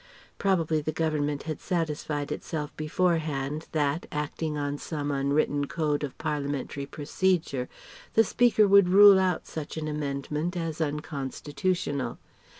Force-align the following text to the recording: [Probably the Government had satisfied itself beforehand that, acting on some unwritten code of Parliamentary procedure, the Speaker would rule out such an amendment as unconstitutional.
[Probably 0.39 0.81
the 0.81 0.91
Government 0.91 1.43
had 1.43 1.61
satisfied 1.61 2.31
itself 2.31 2.75
beforehand 2.75 3.67
that, 3.71 4.07
acting 4.11 4.57
on 4.57 4.79
some 4.79 5.11
unwritten 5.11 5.67
code 5.67 6.03
of 6.03 6.17
Parliamentary 6.17 6.87
procedure, 6.87 7.69
the 8.15 8.23
Speaker 8.23 8.67
would 8.67 8.89
rule 8.89 9.19
out 9.19 9.45
such 9.45 9.77
an 9.77 9.87
amendment 9.87 10.57
as 10.57 10.81
unconstitutional. 10.81 12.17